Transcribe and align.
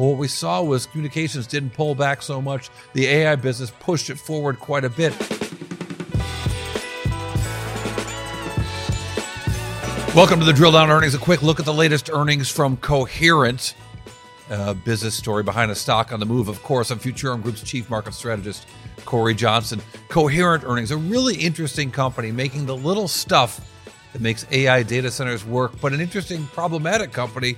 Well, 0.00 0.08
what 0.08 0.18
we 0.18 0.28
saw 0.28 0.62
was 0.62 0.86
communications 0.86 1.46
didn't 1.46 1.74
pull 1.74 1.94
back 1.94 2.22
so 2.22 2.40
much. 2.40 2.70
The 2.94 3.04
AI 3.06 3.36
business 3.36 3.70
pushed 3.80 4.08
it 4.08 4.18
forward 4.18 4.58
quite 4.58 4.82
a 4.82 4.88
bit. 4.88 5.12
Welcome 10.14 10.40
to 10.40 10.46
the 10.46 10.54
Drill 10.54 10.72
Down 10.72 10.90
Earnings. 10.90 11.14
A 11.14 11.18
quick 11.18 11.42
look 11.42 11.60
at 11.60 11.66
the 11.66 11.74
latest 11.74 12.08
earnings 12.08 12.48
from 12.48 12.78
Coherent. 12.78 13.74
Business 14.86 15.14
story 15.14 15.42
behind 15.42 15.70
a 15.70 15.74
stock 15.74 16.14
on 16.14 16.20
the 16.20 16.24
move, 16.24 16.48
of 16.48 16.62
course. 16.62 16.90
I'm 16.90 16.98
Futurum 16.98 17.42
Group's 17.42 17.62
chief 17.62 17.90
market 17.90 18.14
strategist, 18.14 18.66
Cory 19.04 19.34
Johnson. 19.34 19.82
Coherent 20.08 20.64
earnings, 20.64 20.92
a 20.92 20.96
really 20.96 21.34
interesting 21.34 21.90
company 21.90 22.32
making 22.32 22.64
the 22.64 22.74
little 22.74 23.06
stuff 23.06 23.60
that 24.14 24.22
makes 24.22 24.46
AI 24.50 24.82
data 24.82 25.10
centers 25.10 25.44
work, 25.44 25.78
but 25.78 25.92
an 25.92 26.00
interesting, 26.00 26.46
problematic 26.46 27.12
company 27.12 27.56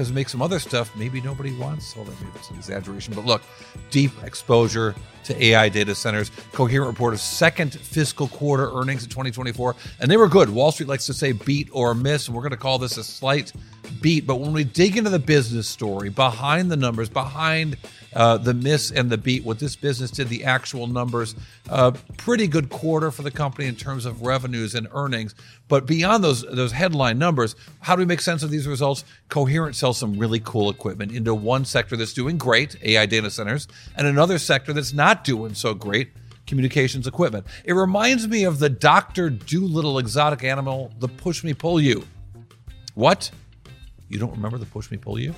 because 0.00 0.08
it 0.08 0.14
makes 0.14 0.32
some 0.32 0.40
other 0.40 0.58
stuff 0.58 0.96
maybe 0.96 1.20
nobody 1.20 1.54
wants. 1.58 1.94
Well, 1.94 2.06
maybe 2.06 2.30
that's 2.32 2.48
an 2.48 2.56
exaggeration, 2.56 3.12
but 3.12 3.26
look, 3.26 3.42
deep 3.90 4.10
exposure 4.24 4.94
to 5.24 5.44
AI 5.44 5.68
data 5.68 5.94
centers. 5.94 6.30
Coherent 6.52 6.88
reported 6.88 7.18
second 7.18 7.74
fiscal 7.74 8.26
quarter 8.28 8.72
earnings 8.72 9.02
in 9.02 9.10
2024, 9.10 9.76
and 10.00 10.10
they 10.10 10.16
were 10.16 10.26
good. 10.26 10.48
Wall 10.48 10.72
Street 10.72 10.88
likes 10.88 11.04
to 11.04 11.12
say 11.12 11.32
beat 11.32 11.68
or 11.70 11.94
miss, 11.94 12.28
and 12.28 12.34
we're 12.34 12.40
going 12.40 12.50
to 12.52 12.56
call 12.56 12.78
this 12.78 12.96
a 12.96 13.04
slight 13.04 13.52
beat. 13.90 14.26
But 14.26 14.36
when 14.36 14.52
we 14.52 14.64
dig 14.64 14.96
into 14.96 15.10
the 15.10 15.18
business 15.18 15.68
story 15.68 16.08
behind 16.08 16.70
the 16.70 16.76
numbers, 16.76 17.08
behind 17.08 17.76
uh, 18.14 18.38
the 18.38 18.54
miss 18.54 18.90
and 18.90 19.10
the 19.10 19.18
beat, 19.18 19.44
what 19.44 19.58
this 19.58 19.76
business 19.76 20.10
did, 20.10 20.28
the 20.28 20.44
actual 20.44 20.86
numbers, 20.86 21.34
uh, 21.68 21.92
pretty 22.16 22.46
good 22.46 22.70
quarter 22.70 23.10
for 23.10 23.22
the 23.22 23.30
company 23.30 23.68
in 23.68 23.76
terms 23.76 24.06
of 24.06 24.22
revenues 24.22 24.74
and 24.74 24.88
earnings. 24.92 25.34
But 25.68 25.86
beyond 25.86 26.24
those 26.24 26.42
those 26.42 26.72
headline 26.72 27.18
numbers, 27.18 27.54
how 27.80 27.94
do 27.96 28.00
we 28.00 28.06
make 28.06 28.20
sense 28.20 28.42
of 28.42 28.50
these 28.50 28.66
results? 28.66 29.04
Coherent 29.28 29.76
sells 29.76 29.98
some 29.98 30.18
really 30.18 30.40
cool 30.40 30.70
equipment 30.70 31.12
into 31.12 31.34
one 31.34 31.64
sector 31.64 31.96
that's 31.96 32.12
doing 32.12 32.38
great, 32.38 32.76
AI 32.82 33.06
data 33.06 33.30
centers, 33.30 33.68
and 33.96 34.06
another 34.06 34.38
sector 34.38 34.72
that's 34.72 34.92
not 34.92 35.24
doing 35.24 35.54
so 35.54 35.74
great, 35.74 36.10
communications 36.46 37.06
equipment. 37.06 37.46
It 37.64 37.74
reminds 37.74 38.26
me 38.26 38.44
of 38.44 38.58
the 38.58 38.68
Dr. 38.68 39.30
Dolittle 39.30 39.98
exotic 39.98 40.42
animal, 40.42 40.92
the 40.98 41.08
push 41.08 41.44
me 41.44 41.54
pull 41.54 41.80
you. 41.80 42.04
What? 42.94 43.30
You 44.10 44.18
don't 44.18 44.32
remember 44.32 44.58
the 44.58 44.66
push 44.66 44.90
me 44.90 44.96
pull 44.96 45.20
you? 45.20 45.32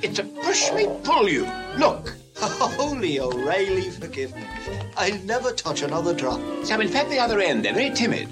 It's 0.00 0.20
a 0.20 0.22
push 0.22 0.72
me 0.72 0.86
pull 1.02 1.28
you. 1.28 1.44
Look. 1.76 2.14
Holy 2.36 3.18
O'Reilly, 3.18 3.90
forgive 3.90 4.32
me. 4.36 4.44
I'll 4.96 5.18
never 5.24 5.50
touch 5.50 5.82
another 5.82 6.14
drop. 6.14 6.40
Sam, 6.64 6.80
in 6.80 6.88
fact, 6.88 7.10
the 7.10 7.18
other 7.18 7.40
end, 7.40 7.64
they're 7.64 7.74
very 7.74 7.90
timid. 7.90 8.28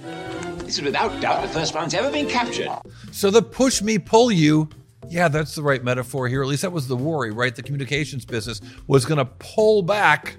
This 0.59 0.79
is 0.79 0.83
without 0.83 1.21
doubt 1.21 1.43
the 1.43 1.49
first 1.49 1.75
one's 1.75 1.93
ever 1.93 2.09
been 2.13 2.29
captured. 2.29 2.69
So 3.11 3.33
the 3.33 3.43
push 3.43 3.83
me 3.83 3.99
pull 3.99 4.31
you, 4.31 4.69
yeah, 5.09 5.27
that's 5.27 5.57
the 5.57 5.63
right 5.63 5.83
metaphor 5.83 6.29
here. 6.29 6.41
At 6.41 6.49
least 6.49 6.63
that 6.63 6.71
was 6.71 6.87
the 6.87 6.97
worry, 6.97 7.33
right? 7.33 7.57
The 7.57 7.65
communications 7.65 8.25
business 8.25 8.61
was 8.87 9.05
going 9.05 9.19
to 9.19 9.25
pull 9.25 9.83
back 9.83 10.37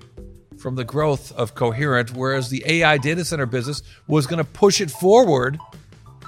from 0.57 0.75
the 0.75 0.85
growth 0.85 1.33
of 1.33 1.55
Coherent, 1.55 2.13
whereas 2.13 2.49
the 2.49 2.63
AI 2.65 2.97
data 2.99 3.25
center 3.25 3.45
business 3.45 3.83
was 4.07 4.27
going 4.27 4.37
to 4.37 4.49
push 4.49 4.79
it 4.79 4.89
forward 4.89 5.59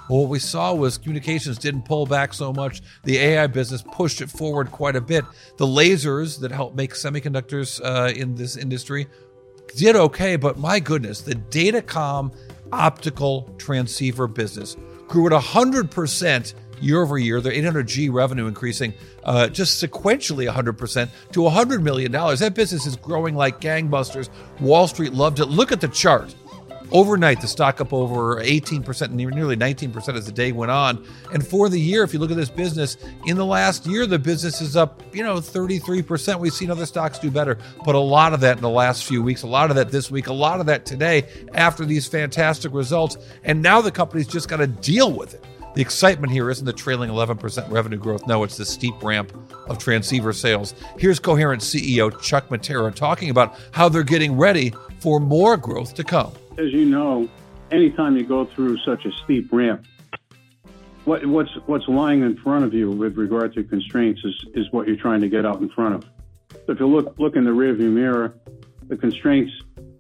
well, 0.09 0.22
what 0.22 0.30
we 0.30 0.39
saw 0.39 0.73
was 0.73 0.97
communications 0.97 1.58
didn't 1.58 1.83
pull 1.83 2.05
back 2.05 2.33
so 2.33 2.53
much. 2.53 2.81
The 3.03 3.17
AI 3.17 3.47
business 3.47 3.81
pushed 3.81 4.22
it 4.22 4.30
forward 4.30 4.72
quite 4.72 4.95
a 4.95 5.02
bit. 5.02 5.25
The 5.58 5.66
lasers 5.66 6.39
that 6.41 6.52
help 6.52 6.75
make 6.75 6.94
semiconductors 6.94 7.81
uh, 7.83 8.14
in 8.14 8.36
this 8.36 8.55
industry 8.55 9.08
did 9.75 9.95
okay, 9.95 10.38
but 10.38 10.58
my 10.58 10.80
goodness, 10.80 11.22
the 11.22 11.36
datacom 11.36 12.33
optical 12.72 13.53
transceiver 13.58 14.27
business 14.27 14.77
grew 15.08 15.27
at 15.27 15.33
100% 15.33 16.53
year 16.81 17.02
over 17.02 17.17
year. 17.17 17.42
Their 17.42 17.53
800G 17.53 18.11
revenue 18.11 18.47
increasing 18.47 18.94
uh, 19.23 19.47
just 19.47 19.83
sequentially 19.83 20.52
100% 20.52 21.09
to 21.31 21.39
$100 21.39 21.81
million. 21.81 22.11
That 22.11 22.53
business 22.53 22.86
is 22.86 22.95
growing 22.95 23.36
like 23.36 23.59
gangbusters. 23.59 24.30
Wall 24.59 24.88
Street 24.88 25.14
loved 25.14 25.39
it. 25.39 25.45
Look 25.45 25.71
at 25.71 25.81
the 25.81 25.88
chart. 25.88 26.33
Overnight, 26.92 27.42
the 27.42 27.48
stock 27.48 27.81
up 27.81 27.92
over 27.92 28.42
18%, 28.42 29.11
nearly 29.11 29.58
19% 29.58 30.15
as 30.15 30.25
the 30.25 30.31
day 30.31 30.53
went 30.53 30.71
on. 30.71 31.05
And 31.33 31.45
for 31.45 31.67
the 31.67 31.80
year, 31.80 32.03
if 32.03 32.14
you 32.14 32.20
look 32.20 32.31
at 32.31 32.37
this 32.37 32.49
business, 32.49 32.98
in 33.25 33.36
the 33.36 33.45
last 33.45 33.86
year, 33.86 34.05
the 34.05 34.17
business 34.17 34.61
is 34.61 34.77
up, 34.77 35.03
you 35.14 35.21
know, 35.21 35.36
33%. 35.36 36.39
We've 36.39 36.53
seen 36.53 36.71
other 36.71 36.86
stocks 36.86 37.20
do 37.20 37.30
better, 37.30 37.58
but 37.83 37.95
a 37.95 37.99
lot 37.99 38.33
of 38.33 38.39
that 38.42 38.55
in 38.55 38.61
the 38.61 38.70
last 38.70 39.03
few 39.03 39.21
weeks, 39.21 39.43
a 39.43 39.48
lot 39.48 39.70
of 39.70 39.75
that 39.75 39.92
this 39.92 40.09
week, 40.09 40.27
a 40.27 40.33
lot 40.33 40.61
of 40.61 40.65
that 40.67 40.86
today 40.86 41.27
after 41.53 41.83
these 41.83 42.08
fantastic 42.08 42.73
results. 42.73 43.17
And 43.43 43.61
now 43.61 43.81
the 43.81 43.92
company's 43.92 44.27
just 44.27 44.48
got 44.48 44.58
to 44.58 44.67
deal 44.67 45.11
with 45.11 45.33
it. 45.33 45.43
The 45.75 45.81
excitement 45.81 46.31
here 46.31 46.49
isn't 46.49 46.65
the 46.65 46.73
trailing 46.73 47.09
11% 47.09 47.69
revenue 47.69 47.98
growth. 47.98 48.25
No, 48.25 48.43
it's 48.43 48.58
the 48.58 48.65
steep 48.65 48.95
ramp 49.04 49.31
of 49.67 49.77
transceiver 49.77 50.31
sales. 50.33 50.73
Here's 50.98 51.19
Coherent 51.19 51.61
CEO 51.61 52.19
Chuck 52.21 52.48
Mattera 52.48 52.95
talking 52.95 53.30
about 53.30 53.59
how 53.71 53.89
they're 53.89 54.04
getting 54.04 54.37
ready 54.37 54.73
for 54.99 55.19
more 55.19 55.58
growth 55.58 55.93
to 55.95 56.04
come 56.04 56.31
as 56.57 56.71
you 56.71 56.85
know, 56.85 57.29
anytime 57.71 58.17
you 58.17 58.23
go 58.23 58.45
through 58.45 58.77
such 58.79 59.05
a 59.05 59.11
steep 59.23 59.49
ramp, 59.51 59.85
what, 61.05 61.25
what's 61.25 61.51
what's 61.67 61.87
lying 61.87 62.21
in 62.21 62.35
front 62.37 62.65
of 62.65 62.73
you 62.73 62.91
with 62.91 63.17
regard 63.17 63.53
to 63.53 63.63
constraints 63.63 64.21
is, 64.25 64.45
is 64.55 64.71
what 64.71 64.87
you're 64.87 64.97
trying 64.97 65.21
to 65.21 65.29
get 65.29 65.45
out 65.45 65.61
in 65.61 65.69
front 65.69 65.95
of. 65.95 66.03
So 66.51 66.73
if 66.73 66.79
you 66.79 66.87
look 66.87 67.17
look 67.17 67.35
in 67.35 67.45
the 67.45 67.51
rearview 67.51 67.89
mirror, 67.89 68.37
the 68.87 68.97
constraints 68.97 69.51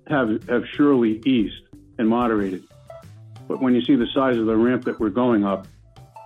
have 0.07 0.43
have 0.49 0.63
surely 0.73 1.21
eased 1.25 1.61
and 1.97 2.09
moderated. 2.09 2.63
But 3.47 3.61
when 3.61 3.73
you 3.73 3.81
see 3.81 3.95
the 3.95 4.07
size 4.13 4.37
of 4.37 4.47
the 4.47 4.57
ramp 4.57 4.83
that 4.85 4.99
we're 4.99 5.09
going 5.09 5.45
up, 5.45 5.67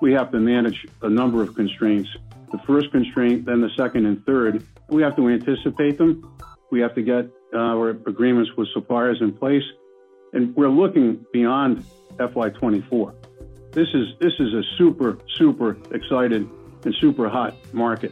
we 0.02 0.14
have 0.14 0.32
to 0.32 0.40
manage 0.40 0.88
a 1.04 1.10
number 1.10 1.44
of 1.44 1.54
constraints. 1.54 2.10
The 2.52 2.58
first 2.66 2.92
constraint, 2.92 3.46
then 3.46 3.62
the 3.62 3.70
second 3.78 4.08
and 4.08 4.26
third. 4.26 4.66
We 4.90 5.04
have 5.04 5.16
to 5.18 5.30
anticipate 5.30 6.00
them. 6.00 6.36
We 6.72 6.82
have 6.82 6.96
to 6.96 7.04
get 7.04 7.30
our 7.56 7.90
agreements 7.90 8.52
with 8.58 8.68
suppliers 8.74 9.20
in 9.22 9.32
place 9.34 9.64
and 10.34 10.56
we're 10.56 10.70
looking 10.70 11.26
beyond 11.34 11.86
FY24. 12.18 13.14
This 13.72 13.88
is 13.94 14.08
this 14.20 14.34
is 14.40 14.54
a 14.54 14.64
super 14.78 15.18
super 15.38 15.78
excited 15.92 16.50
and 16.84 16.96
super 17.00 17.30
hot 17.30 17.56
market. 17.74 18.12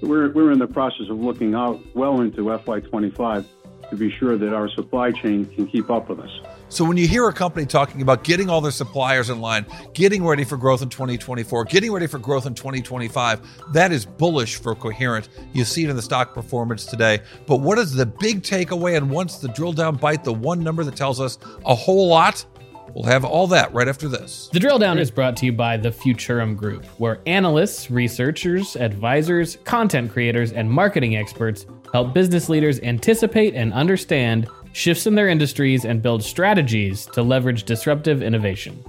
We're 0.00 0.30
we're 0.32 0.50
in 0.50 0.58
the 0.58 0.66
process 0.66 1.08
of 1.08 1.18
looking 1.18 1.54
out 1.54 1.80
well 1.94 2.20
into 2.20 2.42
FY25 2.42 3.46
to 3.90 3.96
be 3.96 4.10
sure 4.10 4.36
that 4.36 4.52
our 4.52 4.68
supply 4.70 5.12
chain 5.12 5.44
can 5.46 5.66
keep 5.66 5.90
up 5.90 6.08
with 6.08 6.18
us. 6.18 6.30
So 6.72 6.86
when 6.86 6.96
you 6.96 7.06
hear 7.06 7.28
a 7.28 7.32
company 7.34 7.66
talking 7.66 8.00
about 8.00 8.24
getting 8.24 8.48
all 8.48 8.62
their 8.62 8.72
suppliers 8.72 9.28
in 9.28 9.42
line, 9.42 9.66
getting 9.92 10.24
ready 10.24 10.42
for 10.42 10.56
growth 10.56 10.80
in 10.80 10.88
2024, 10.88 11.66
getting 11.66 11.92
ready 11.92 12.06
for 12.06 12.18
growth 12.18 12.46
in 12.46 12.54
2025, 12.54 13.42
that 13.74 13.92
is 13.92 14.06
bullish 14.06 14.56
for 14.56 14.74
Coherent. 14.74 15.28
You 15.52 15.66
see 15.66 15.84
it 15.84 15.90
in 15.90 15.96
the 15.96 16.02
stock 16.02 16.32
performance 16.32 16.86
today. 16.86 17.20
But 17.46 17.58
what 17.58 17.76
is 17.76 17.92
the 17.92 18.06
big 18.06 18.40
takeaway? 18.40 18.96
And 18.96 19.10
once 19.10 19.36
the 19.36 19.48
drill 19.48 19.74
down 19.74 19.96
bite, 19.96 20.24
the 20.24 20.32
one 20.32 20.60
number 20.60 20.82
that 20.82 20.96
tells 20.96 21.20
us 21.20 21.36
a 21.66 21.74
whole 21.74 22.08
lot, 22.08 22.46
We'll 22.94 23.04
have 23.04 23.24
all 23.24 23.46
that 23.46 23.72
right 23.72 23.88
after 23.88 24.06
this. 24.06 24.50
The 24.52 24.60
drill 24.60 24.78
down 24.78 24.98
is 24.98 25.10
brought 25.10 25.34
to 25.38 25.46
you 25.46 25.52
by 25.52 25.78
the 25.78 25.90
Futurum 25.90 26.54
Group, 26.54 26.84
where 26.98 27.20
analysts, 27.24 27.90
researchers, 27.90 28.76
advisors, 28.76 29.56
content 29.64 30.12
creators, 30.12 30.52
and 30.52 30.70
marketing 30.70 31.16
experts 31.16 31.64
help 31.90 32.12
business 32.12 32.50
leaders 32.50 32.80
anticipate 32.80 33.54
and 33.54 33.72
understand 33.72 34.46
shifts 34.72 35.06
in 35.06 35.14
their 35.14 35.28
industries 35.28 35.84
and 35.84 36.02
build 36.02 36.22
strategies 36.22 37.06
to 37.06 37.22
leverage 37.22 37.64
disruptive 37.64 38.22
innovation. 38.22 38.82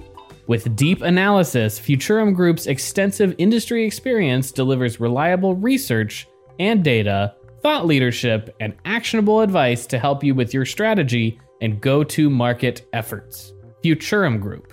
With 0.46 0.76
deep 0.76 1.00
analysis, 1.00 1.78
Futurum 1.78 2.34
Group's 2.34 2.66
extensive 2.66 3.34
industry 3.38 3.84
experience 3.84 4.52
delivers 4.52 5.00
reliable 5.00 5.54
research 5.54 6.28
and 6.58 6.84
data, 6.84 7.34
thought 7.62 7.86
leadership, 7.86 8.54
and 8.60 8.74
actionable 8.84 9.40
advice 9.40 9.86
to 9.86 9.98
help 9.98 10.22
you 10.22 10.34
with 10.34 10.52
your 10.52 10.66
strategy 10.66 11.40
and 11.62 11.80
go 11.80 12.04
to 12.04 12.28
market 12.28 12.86
efforts. 12.92 13.54
Futurum 13.82 14.38
Group. 14.38 14.72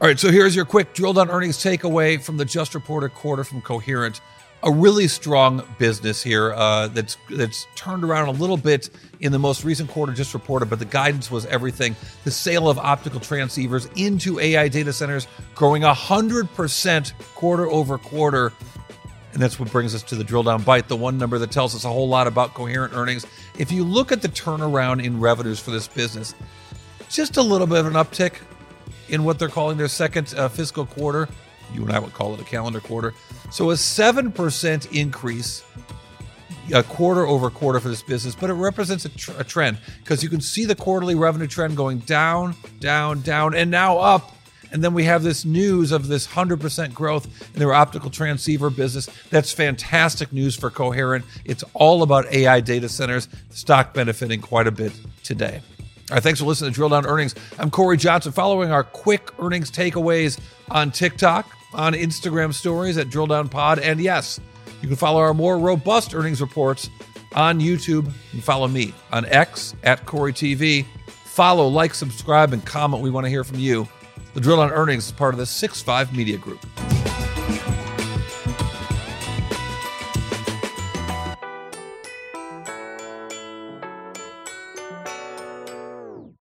All 0.00 0.08
right, 0.08 0.18
so 0.18 0.30
here's 0.30 0.54
your 0.54 0.66
quick 0.66 0.92
drill 0.92 1.14
down 1.14 1.30
earnings 1.30 1.56
takeaway 1.56 2.22
from 2.22 2.36
the 2.36 2.44
just 2.44 2.74
reported 2.74 3.14
quarter 3.14 3.42
from 3.42 3.62
Coherent. 3.62 4.20
A 4.64 4.72
really 4.72 5.08
strong 5.08 5.62
business 5.78 6.22
here 6.22 6.54
uh, 6.54 6.88
that's 6.88 7.18
that's 7.30 7.66
turned 7.74 8.02
around 8.02 8.28
a 8.28 8.32
little 8.32 8.56
bit 8.56 8.88
in 9.20 9.30
the 9.30 9.38
most 9.38 9.62
recent 9.62 9.90
quarter 9.90 10.12
just 10.12 10.32
reported, 10.34 10.70
but 10.70 10.78
the 10.78 10.86
guidance 10.86 11.30
was 11.30 11.44
everything. 11.46 11.94
The 12.24 12.30
sale 12.30 12.68
of 12.68 12.78
optical 12.78 13.20
transceivers 13.20 13.90
into 13.96 14.40
AI 14.40 14.68
data 14.68 14.92
centers 14.92 15.26
growing 15.54 15.82
100% 15.82 17.12
quarter 17.34 17.66
over 17.70 17.98
quarter. 17.98 18.52
And 19.34 19.42
that's 19.42 19.60
what 19.60 19.70
brings 19.70 19.94
us 19.94 20.02
to 20.04 20.14
the 20.14 20.24
drill 20.24 20.44
down 20.44 20.62
bite, 20.62 20.88
the 20.88 20.96
one 20.96 21.18
number 21.18 21.38
that 21.38 21.50
tells 21.50 21.74
us 21.74 21.84
a 21.84 21.88
whole 21.88 22.08
lot 22.08 22.26
about 22.26 22.54
coherent 22.54 22.94
earnings. 22.94 23.26
If 23.58 23.70
you 23.70 23.84
look 23.84 24.12
at 24.12 24.22
the 24.22 24.28
turnaround 24.28 25.04
in 25.04 25.20
revenues 25.20 25.60
for 25.60 25.72
this 25.72 25.88
business, 25.88 26.34
just 27.10 27.36
a 27.36 27.42
little 27.42 27.66
bit 27.66 27.80
of 27.80 27.86
an 27.86 27.94
uptick 27.94 28.34
in 29.08 29.24
what 29.24 29.38
they're 29.38 29.48
calling 29.48 29.76
their 29.76 29.88
second 29.88 30.32
uh, 30.36 30.48
fiscal 30.48 30.86
quarter. 30.86 31.28
You 31.72 31.82
and 31.82 31.92
I 31.92 31.98
would 31.98 32.12
call 32.12 32.34
it 32.34 32.40
a 32.40 32.44
calendar 32.44 32.80
quarter. 32.80 33.14
So 33.50 33.70
a 33.70 33.74
7% 33.74 34.92
increase 34.92 35.62
a 36.72 36.82
quarter 36.82 37.26
over 37.26 37.50
quarter 37.50 37.80
for 37.80 37.88
this 37.88 38.02
business, 38.02 38.34
but 38.34 38.50
it 38.50 38.54
represents 38.54 39.04
a, 39.04 39.08
tr- 39.10 39.32
a 39.38 39.44
trend 39.44 39.78
because 39.98 40.22
you 40.22 40.28
can 40.28 40.40
see 40.40 40.64
the 40.64 40.74
quarterly 40.74 41.14
revenue 41.14 41.46
trend 41.46 41.76
going 41.76 41.98
down, 42.00 42.54
down, 42.80 43.20
down, 43.20 43.54
and 43.54 43.70
now 43.70 43.98
up. 43.98 44.34
And 44.72 44.82
then 44.82 44.92
we 44.92 45.04
have 45.04 45.22
this 45.22 45.44
news 45.44 45.92
of 45.92 46.08
this 46.08 46.26
100% 46.26 46.94
growth 46.94 47.28
in 47.52 47.60
their 47.60 47.72
optical 47.72 48.10
transceiver 48.10 48.70
business. 48.70 49.08
That's 49.30 49.52
fantastic 49.52 50.32
news 50.32 50.56
for 50.56 50.68
Coherent. 50.68 51.24
It's 51.44 51.62
all 51.74 52.02
about 52.02 52.32
AI 52.32 52.60
data 52.60 52.88
centers, 52.88 53.28
stock 53.50 53.94
benefiting 53.94 54.40
quite 54.40 54.66
a 54.66 54.72
bit 54.72 54.92
today. 55.22 55.60
All 56.10 56.16
right, 56.16 56.22
thanks 56.22 56.38
for 56.38 56.44
listening 56.44 56.70
to 56.70 56.74
Drill 56.74 56.90
Down 56.90 57.06
Earnings. 57.06 57.34
I'm 57.58 57.70
Cory 57.70 57.96
Johnson, 57.96 58.30
following 58.30 58.70
our 58.70 58.84
quick 58.84 59.30
earnings 59.38 59.70
takeaways 59.70 60.38
on 60.70 60.90
TikTok, 60.90 61.50
on 61.72 61.94
Instagram 61.94 62.52
stories 62.52 62.98
at 62.98 63.08
Drill 63.08 63.26
Down 63.26 63.48
Pod, 63.48 63.78
and 63.78 63.98
yes, 63.98 64.38
you 64.82 64.88
can 64.88 64.98
follow 64.98 65.18
our 65.18 65.32
more 65.32 65.58
robust 65.58 66.14
earnings 66.14 66.42
reports 66.42 66.90
on 67.34 67.58
YouTube 67.58 68.12
and 68.32 68.44
follow 68.44 68.68
me 68.68 68.92
on 69.12 69.24
X 69.24 69.74
at 69.82 70.04
Cory 70.04 70.34
TV. 70.34 70.84
Follow, 71.24 71.68
like, 71.68 71.94
subscribe, 71.94 72.52
and 72.52 72.64
comment. 72.66 73.02
We 73.02 73.08
want 73.08 73.24
to 73.24 73.30
hear 73.30 73.42
from 73.42 73.58
you. 73.58 73.88
The 74.34 74.42
Drill 74.42 74.58
Down 74.58 74.72
Earnings 74.72 75.06
is 75.06 75.12
part 75.12 75.32
of 75.32 75.38
the 75.38 75.46
6 75.46 75.80
5 75.80 76.14
Media 76.14 76.36
Group. 76.36 76.60